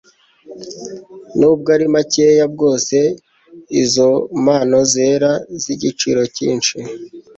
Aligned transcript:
nubwo 1.37 1.67
ari 1.75 1.85
makeya 1.95 2.45
bwose, 2.53 2.97
izo 3.83 4.09
mpano 4.43 4.79
zera 4.93 5.31
z'igiciro 5.61 6.21
cyinshi 6.35 6.75